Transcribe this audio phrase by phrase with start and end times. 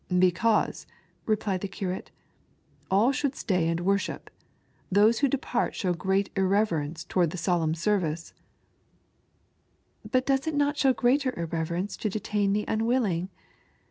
[0.31, 0.87] "Because,"
[1.27, 2.09] replied the Curate,"
[2.89, 4.31] all should stay and worship.
[4.91, 8.33] Those who depart show great irre verence towards that solemn service.""
[10.11, 13.29] But does it not show greater irreverence to detain the unwilling